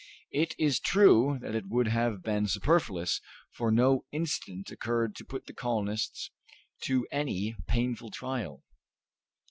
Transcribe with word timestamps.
It 0.31 0.55
is 0.57 0.79
true 0.79 1.37
that 1.43 1.53
it 1.53 1.67
would 1.67 1.89
have 1.89 2.23
been 2.23 2.47
superfluous, 2.47 3.21
for 3.51 3.69
no 3.69 4.03
incident 4.11 4.71
occurred 4.71 5.15
to 5.17 5.23
put 5.25 5.45
the 5.45 5.53
colonists 5.53 6.31
to 6.85 7.05
any 7.11 7.55
painful 7.67 8.09
trial. 8.09 8.63